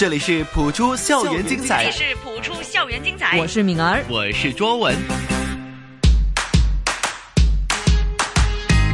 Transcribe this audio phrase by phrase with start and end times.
[0.00, 4.02] 这里是普出校园精彩这里，是普出校园精彩，我是敏儿。
[4.08, 4.96] 我是卓文。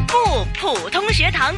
[0.08, 1.54] 不普通学堂。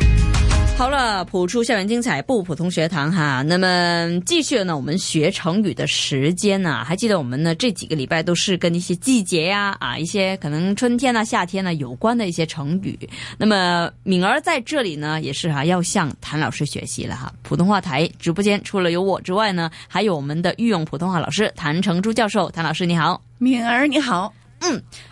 [0.79, 3.43] 好了，普出校园精彩不普通学堂哈。
[3.43, 12.97] 那么继续呢，我们学成语的时间呢、还记得我们呢这几个礼拜都是跟一些季节呀啊一些可能春天啊夏天啊有关的一些成语。
[13.37, 17.33] 那么敏儿在这里呢也是哈、要向谭老师学习了哈。
[17.43, 22.49] 普通话台直播间除了有我之外呢，还有我们的御用普通话老师谭成珠教授。
[22.53, 24.33] 谭老师你好，敏儿你好，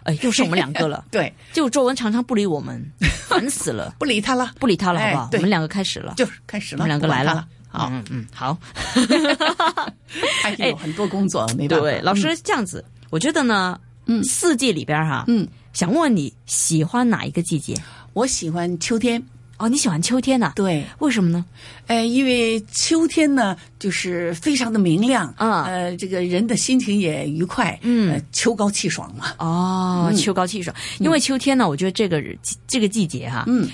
[0.04, 1.04] 哎，又是我们两个了。
[1.10, 2.84] 对，就周文常常不理我们，
[3.28, 5.28] 烦死了，不理他了，不理他了好不好？
[5.32, 6.14] 我们两个开始了。
[6.16, 8.56] 就是开始了，我们两个来了好，嗯嗯，好。
[10.42, 11.84] 还是有很多工作，没办法。
[11.84, 17.74] 对，老师这样子，我觉得呢，嗯四季里边哈，嗯，想问你喜欢哪一个季节？
[18.14, 19.22] 我喜欢秋天，
[19.58, 21.44] 哦，你喜欢秋天呐、对，为什么呢？
[21.86, 28.12] 呃，因为秋天呢，就是非常的明亮，啊呃，这个人的心情也愉快，嗯。
[28.12, 30.74] 呃秋高气爽嘛，哦，秋高气爽。
[30.98, 32.22] 因为秋天呢，我觉得这个
[32.66, 33.68] 这个季节哈，嗯，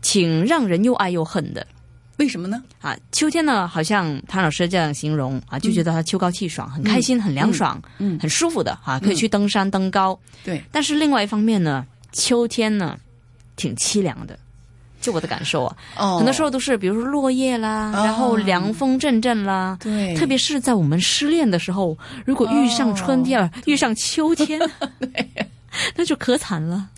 [0.00, 1.66] 挺让人又爱又恨的。
[2.16, 2.62] 为什么呢？
[2.80, 8.18] 啊，秋天呢，好像谭老师这样形容啊，就觉得它秋高气爽，很开心，很凉爽，嗯。
[8.18, 10.18] 很舒服的啊，可以去登山登高。
[10.42, 12.96] 对，但是另外一方面呢，秋天呢，
[13.54, 14.38] 挺凄凉的。
[15.06, 19.78] 就我的感受啊，哦很多时候都是比如说落叶啦，哦然后凉风阵阵啦。
[19.80, 24.60] 对，特别是在我们失恋的时候，如果遇上春天，哦遇上秋天，
[25.94, 26.88] 那就可惨了。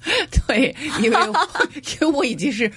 [0.46, 1.18] 对，因为
[2.00, 2.72] 因为我已经是。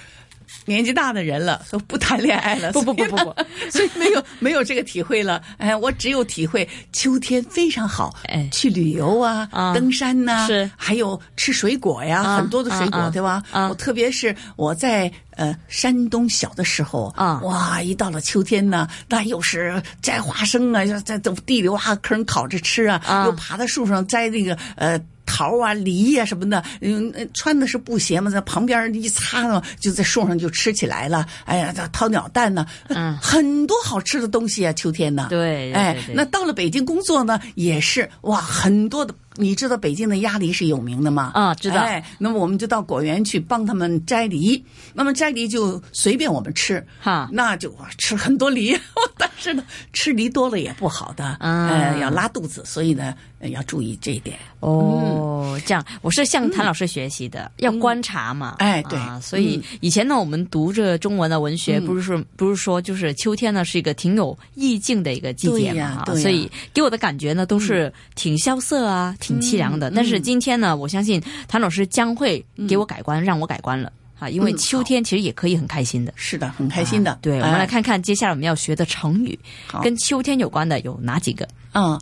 [0.64, 2.72] 年纪大的人了，都不谈恋爱了。
[2.72, 3.34] 不不不不不，
[3.70, 5.42] 所以 没有没有这个体会了。
[5.58, 13.42] 哎，我只有体会秋天非常好，哎去旅游啊，啊登山呐、是还有吃水果呀，啊很多的水果，对吧？
[13.50, 25.00] 啊我特别是我在呃山东小的时候啊哇，一到了秋天呢，那又是摘花生啊，在在地里挖坑烤着吃啊，啊又爬到树上摘那个呃。
[25.26, 31.26] 桃啊、梨呀、什么的，嗯，呃穿的是布鞋嘛，在旁边一擦呢，就在树上就吃起来了。
[31.44, 35.26] 哎呀，这掏鸟蛋呢，嗯很多好吃的东西啊，秋天呢。
[35.30, 39.14] 对对哎那到了北京工作呢，也是哇，很多的。
[39.36, 41.30] 你知道北京的鸭梨是有名的吗？
[41.34, 41.76] 啊知道。
[41.76, 44.62] 哎，那么我们就到果园去帮他们摘梨，
[44.92, 47.28] 那么摘梨就随便我们吃，哈。
[47.32, 48.78] 那就哇吃很多梨，
[49.16, 54.36] 但是呢，吃梨多了也不好的，嗯呃，要拉肚子，所以呢，呃要注意这一点。
[54.60, 55.31] 哦，
[55.64, 58.56] 这样，我是向谭老师学习的，要观察嘛。
[58.58, 58.70] 嗯。
[58.70, 58.98] 哎对。
[58.98, 61.86] 啊，所以以前呢，我们读这中文的文学，嗯。
[61.86, 69.90] 不是说不是说就是秋天呢是一个挺有意境的一个季节嘛，所以给我的感觉呢都是挺萧瑟啊，挺凄凉的。
[69.90, 76.12] 但是今天呢，我相信谭老师将会给我改观，让我改观了啊，因为嗯秋天其实也可以很开心的。
[76.16, 77.10] 是的，很开心的。
[77.12, 79.38] 啊对，我们来哎看看接下来我们要学的成语，
[79.82, 81.46] 跟秋天有关的有哪几个？
[81.74, 82.00] 嗯，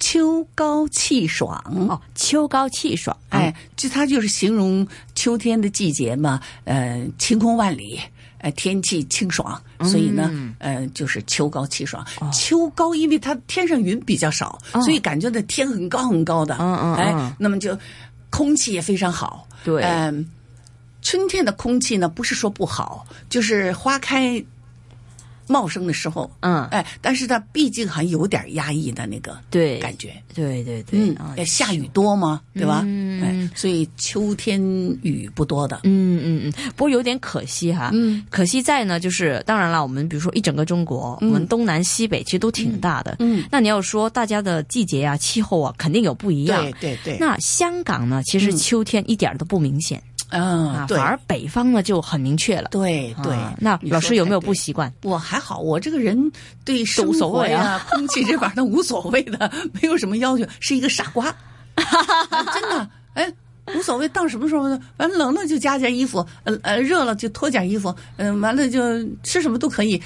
[0.00, 1.62] 秋高气爽。
[1.88, 3.16] 哦，秋高气爽。
[3.28, 8.00] 哎，就它就是形容秋天的季节嘛，呃，晴空万里，
[8.38, 12.04] 呃，天气清爽，所以呢，嗯呃，就是秋高气爽。
[12.20, 17.78] 哦秋高，因为它天上云比较少，所以感觉那天很高很高的，嗯嗯嗯哎，那么就
[18.30, 20.26] 空气也非常好，对嗯、
[21.02, 24.42] 春天的空气呢，不是说不好，就是花开。
[25.50, 26.64] 茂盛的时候，嗯。
[26.66, 29.78] 哎，但是它毕竟还有点压抑的那个对。
[29.78, 32.82] 感觉，对对对，嗯啊，呃下雨多吗，对吧？
[32.84, 34.60] 嗯哎，所以秋天
[35.02, 35.80] 雨不多的。
[35.84, 46.62] 嗯嗯嗯，不过有点可惜哈，嗯，可惜在呢，就是当然了，我们比如说一整个中国，我们东南西北其实都挺大的，嗯，那你要说大家的季节啊、气候啊，肯定有不一样。
[46.80, 48.56] 对对对，那香港呢，其实嗯。
[48.60, 52.68] 秋天一点儿都不明显、啊啊，，对反而北方呢就很明确了。
[52.70, 53.54] 对对啊。
[53.58, 54.92] 那老师有没有不习惯？
[55.02, 56.30] 我还好，我这个人
[56.64, 61.26] 对生无所活呀、谓 啊空气这玩意儿无所谓的，没有什么要求，是一个傻瓜，
[61.74, 63.32] 啊 真的，哎。
[63.76, 64.80] 无所谓，到什么时候呢？
[64.96, 68.80] 反正冷了就加件衣服，呃呃，热了就脱件衣服，嗯、完了就
[69.22, 70.00] 吃什么都可以，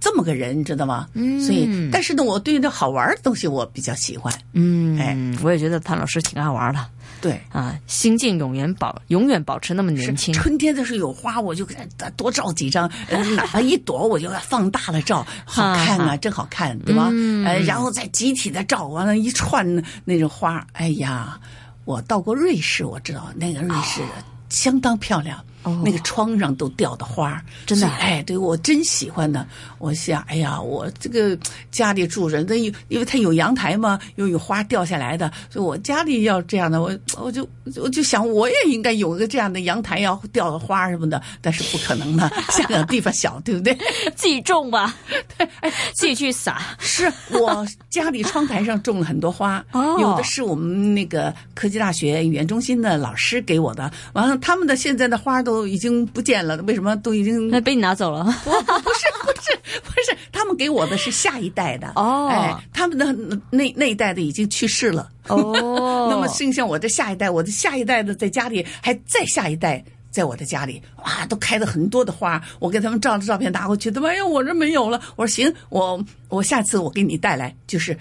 [0.00, 1.06] 这么个人，你知道吗？
[1.12, 6.80] 嗯，所以，但是呢，我对那好玩的东西我比较喜欢，嗯，哎我也觉得谭老师挺爱玩的
[7.20, 10.32] 对，啊，心境永远保永远保持那么年轻。
[10.32, 17.10] 春天的时候有花，我就给它多照几张，呃 哪怕一朵我就放大了照，好看啊，真好看，对吧？
[17.12, 19.66] 嗯呃，然后再集体的照，完了，一串
[20.06, 21.38] 那种花，哎呀，
[21.84, 24.00] 我到过瑞士，我知道那个瑞士
[24.48, 25.38] 相当漂亮。
[25.38, 25.44] 哦
[25.84, 29.46] 那个窗上都掉的花，真的哎，对我真喜欢的。
[29.78, 31.36] 我想，哎呀，我这个
[31.70, 43.74] 家里住人，那有因为它有阳台嘛，又有花掉下来的，所以我家里要这样的，我我就我就想我也应该有个这样的阳台，要掉的花什么的，但是不可能的， 香港地方小，对不对？
[44.14, 44.94] 自己种吧，
[45.38, 46.60] 对，哎 自己去撒。
[46.78, 58.24] 是我家里窗台上种了很多花，哦有的是我们那个科技大学语言中心的老师给我的，完了他们的现在的花都已经不见了，为什么都已经那被你拿走了。
[58.44, 63.12] 不不是不是不是，他们给我的是下一代的哦哎，他们的
[63.50, 69.84] 那那一代的已经去世了哦 那么剩下我的下一代，我的下一代的在家里，还再下一代。
[70.10, 75.00] 在我的家里，哇，都开了很多的花，我给他们照着照片拿过去，他们哎呀，我这没有了。
[75.14, 77.96] 我说行，我我下次我给你带来，就是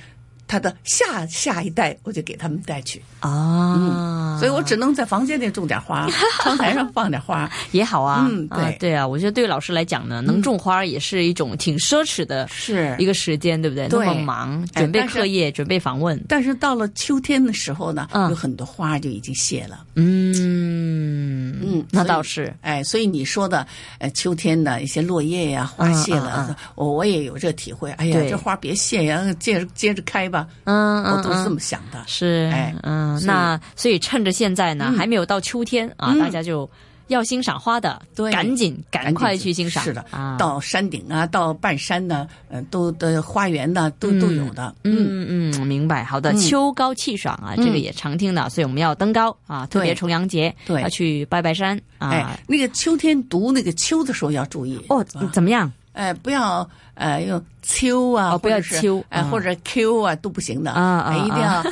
[0.49, 2.99] 他的下下一代，我就给他们带去。
[3.19, 6.07] 啊，嗯所以我只能在房间里种点花，
[6.41, 7.47] 窗台上放点花。
[7.71, 13.87] 也好啊，嗯啊对对啊，我觉得对老师来讲呢，能种花也是一种挺奢侈的是一个时间，对不对？
[13.89, 19.85] 对那么忙，准备课业，准备访问，但是到了秋天的时候呢，嗯有很多花就已经谢了。
[19.95, 23.67] 嗯嗯，那倒是，哎，所以你说的，
[23.99, 27.91] 呃，秋天的一些落叶呀、花谢了，嗯嗯我我也有这体会。
[27.93, 30.38] 哎呀，这花别谢呀，接着接着开吧。
[30.65, 31.51] 嗯嗯我都是这嗯。
[31.53, 32.03] 么想的。
[32.07, 34.97] 是，哎嗯，那所以趁着现在呢，嗯。
[34.97, 36.19] 还没有到秋天啊，嗯。
[36.19, 36.69] 大家就
[37.07, 38.31] 要欣赏花的，对。
[38.31, 44.75] 赶紧赶快去欣赏，是的，啊，到山顶啊，到半山呢，呃，都的花园呢，都都有的。
[44.83, 45.51] 嗯，嗯。
[45.57, 46.03] 嗯，明白。
[46.03, 46.37] 好的，嗯。
[46.37, 50.81] 秋高气爽啊，这个也常听的，所以我们要登高啊，特别重阳节，对。
[50.81, 52.09] 要去拜拜山啊。
[52.11, 54.79] 哎。，那个秋天读那个秋的时候要注意。
[54.89, 55.03] 哦，
[55.33, 55.71] 怎么样？
[55.93, 61.63] 哎，不要呃用秋啊，哦不要秋或者 q 啊都不行的啊啊哎一定啊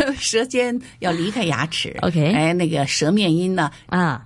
[0.00, 1.96] 要 舌尖要离开牙齿。
[2.02, 4.24] OK 哎，那个舌面音呢，啊，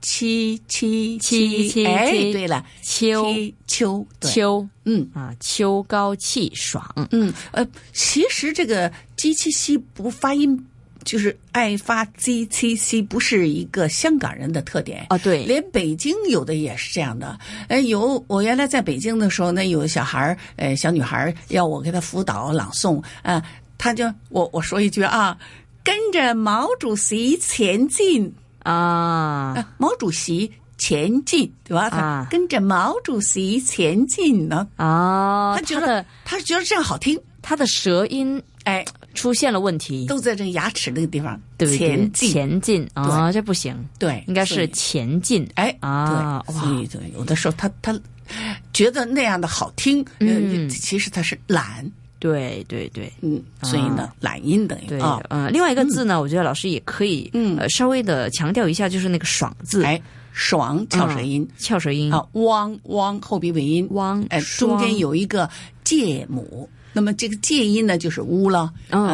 [0.00, 3.34] 七七七七哎，对了，秋
[3.66, 7.08] 秋秋嗯啊，秋高气爽。
[7.10, 10.66] 嗯呃，其实这个 g 七 c 不发音。
[11.06, 15.06] 就是爱发 g 七 c 不是一个香港人的特点。
[15.10, 15.44] 哦对。
[15.44, 17.38] 连北京有的也是这样的。
[17.68, 23.02] 哎，有我原来在北京的时候呢，有小孩儿，呃，小女孩儿要我给她辅导朗诵。
[23.22, 23.42] 啊，
[23.78, 25.38] 她就我我说一句啊，
[25.84, 28.72] 跟着毛主席前进，啊，
[29.54, 32.26] 啊，毛主席前进，对吧？
[32.28, 38.84] 跟着毛主席前进呢，啊，他觉得他他觉得这样好听，他的舌音哎，
[39.16, 41.78] 出现了问题，都在这个牙齿那个地方对不对？
[41.78, 42.88] 前进，前进。
[42.94, 45.44] 啊，这不行，对，应该是前进。
[45.54, 46.62] 哎啊对，哇。
[46.62, 47.98] 所以对，有的时候他他
[48.72, 50.68] 觉得那样的好听，嗯。
[50.68, 53.12] 呃，其实他是懒，对对对。
[53.22, 57.56] 嗯，所以呢，懒音等于对，啊，嗯，另外一个字呢，我觉得老师也可以，嗯。
[57.58, 60.00] 呃，稍微的强调一下，就是那个“爽”字，哎，
[60.32, 61.48] 爽翘舌音。
[61.58, 62.12] 翘舌音。
[62.12, 65.48] 啊，汪汪后鼻尾音，汪哎，中间有一个
[65.84, 69.06] 介母，那么这个介音呢就是乌了，嗯。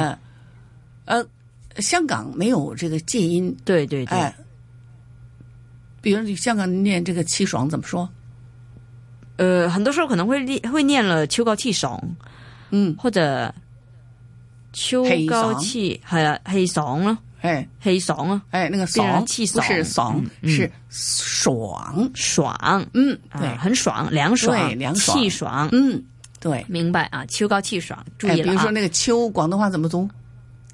[1.04, 1.26] 呃
[1.74, 4.32] 呃，香港没有这个介音，对对对，哎，
[6.00, 8.08] 比如你香港念这个气爽怎么说？
[9.36, 12.00] 呃，很多时候可能会念会念了“秋高气爽”，
[12.70, 13.52] 嗯，或者
[14.72, 17.66] “秋高氣”係啊，氣爽咯，哎。
[17.82, 19.66] 氣爽咯，哎，那个爽气爽。
[19.66, 20.48] 不是爽，嗯。
[20.50, 25.18] 是爽，爽，嗯，啊对，很爽，凉爽，对凉爽。
[25.18, 26.00] 气爽，嗯，
[26.42, 26.62] 对。
[26.68, 27.24] 明白啊？
[27.26, 28.50] 秋高气爽，注哎，意了啊。
[28.50, 30.06] 比如说，那个秋，广东话怎么读？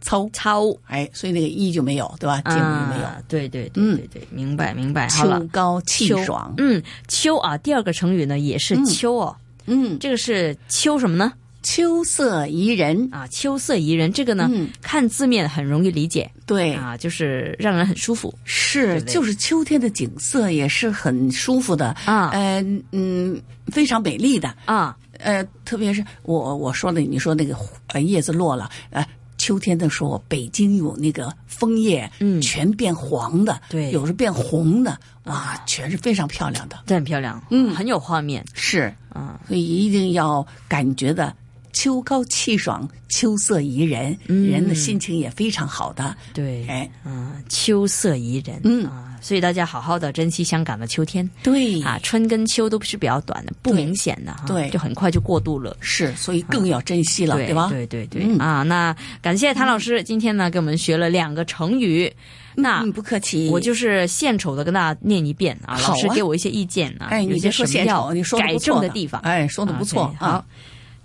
[0.01, 2.41] 操，操哎，所以那个一就没有，对吧？
[2.43, 3.05] 介母就没有。
[3.05, 3.97] 啊，对对对嗯。
[3.97, 5.29] 对对，明白明白，秋。
[5.53, 9.37] 高气爽，嗯，秋啊，第二个成语呢也是秋哦，
[9.67, 11.33] 嗯，这个是秋什么呢？
[11.65, 14.69] 秋色宜人，啊，秋色宜人，这个呢，嗯。
[14.81, 16.31] 看字面很容易理解。
[16.47, 18.33] 对，啊，就是让人很舒服。
[18.45, 19.15] 是，对对？
[19.15, 21.89] 就是秋天的景色也是很舒服的。
[22.07, 22.31] 啊。
[22.31, 27.57] 呃，嗯，非常美丽的，啊，呃，特别是我我说的，你说那个
[27.89, 29.07] 呃叶子落了，呃，
[29.37, 41.35] 秋天的时候，北京有那个枫叶，嗯全变黄的，对有时变红的，哇，全是非常漂亮的，这很漂亮，嗯很有画面是，啊，所以一定要感觉的
[41.73, 51.29] 秋高气爽，秋色宜人，嗯人的心情也非常好的，对，哎，嗯，秋色宜人，嗯啊，所以大家好好的珍惜香港的秋天。
[51.43, 51.81] 对。
[51.83, 55.77] 啊，春跟秋都是比较短的，不明显的哈，对就很快就过渡了。
[55.81, 57.69] 是，所以更要珍惜了，对吧？
[57.69, 58.39] 对对对、嗯。
[58.39, 58.63] 啊！
[58.63, 62.13] 那感谢谭老师，今天呢给我们学了两个成语，
[62.55, 65.81] 那嗯，不客气，我就是献丑的跟大家念一遍啊，啊。
[65.81, 70.45] 老师给我一些意见啊，哎，有些你别说献丑，你说改正的地方，哎，说的不错啊。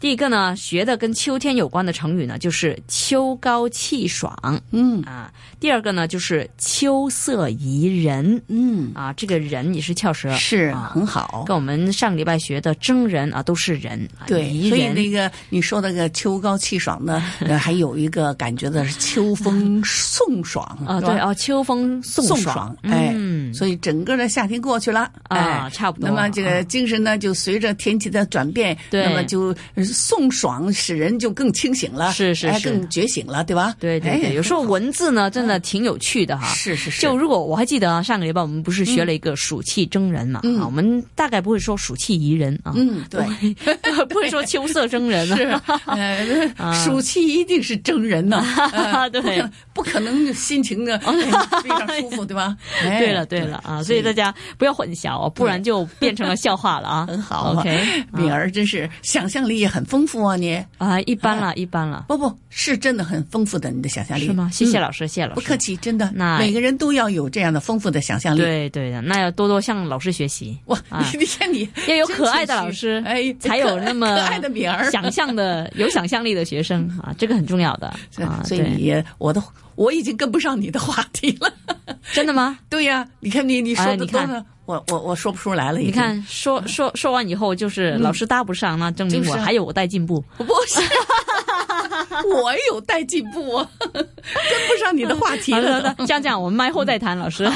[0.03, 4.61] 第一个呢，学的跟秋天有关的成语呢，就是秋高气爽。
[4.71, 5.01] 嗯。
[5.03, 5.31] 啊。
[5.61, 8.43] 第二个呢，就是秋色宜人。
[8.49, 11.45] 嗯，啊，这个人也是翘舌，是啊很好。
[11.47, 14.69] 跟我们上个礼拜学的征人啊，都是人，啊对，宜人。
[14.71, 33.75] 所以那个你说那个秋高气爽呢，呃还有一个感觉的是秋风送 爽啊，对啊，秋风送送爽，哎，嗯所以整个的夏天过去了，啊哎，差不多那么这个精神呢，就随着天气的转变，对那么就呃送爽，使人就更清醒了，哎，是是是更觉醒了，对吧？
[33.79, 36.47] 对对对，哎有时候文字呢，真的挺有趣的哈。
[36.53, 40.39] 是是是，就如果我还记得啊，上个礼拜我们不是学了一个暑气蒸人嘛？
[40.43, 43.23] 嗯啊，我们大概不会说暑气宜人啊，嗯，对。
[44.09, 45.63] 不会说秋色蒸人是啊。
[46.57, 49.43] 呃，暑气一定是蒸人呐，呃对
[49.73, 51.13] 不可能心情的哎
[51.61, 52.55] 非常舒服，对吧？
[52.83, 57.05] 哎对了对了啊，所以大家不要混淆哦，不然就变成了笑话了啊。
[57.09, 64.49] 很好啊 OK，敏儿真是想象力也很丰富啊，你啊，一般了，一般了，不不是真的很丰富的，你的想象力是吗？
[64.51, 65.35] 谢谢嗯老师，谢谢老师。
[65.35, 68.39] 不客气，真的，那每个人都要有这样的丰富的想象力。
[68.39, 70.57] 对对的，那要多多向老师学习。
[70.65, 74.89] 哇，啊你你看你要有可爱的老师，哎，才有那么可爱的敏儿。
[74.91, 78.41] 想象的、有想象力的学生啊，这个很重要的啊。
[78.43, 79.41] 所以我的
[79.75, 81.51] 我已经跟不上你的话题了。
[82.11, 82.57] 真的吗？
[82.69, 85.79] 对呀，你看你你说你看我我我说不出来了。
[85.79, 90.23] 你看，说说说完以后，就是老师搭不上，那证明我还有我待进步。
[90.37, 90.79] 不是，
[92.33, 97.47] 我有待进步啊，跟不上你的话题了的，这样这样，我们麦后再谈，老师。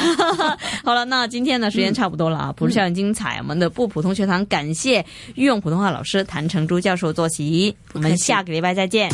[0.84, 5.06] 好 了，那今天呢，时间差不多了啊，普通校园精彩，我们的不普通学堂感谢
[5.36, 9.10] 御用普通话老师谭成珠教授坐席，我们下个礼拜再见。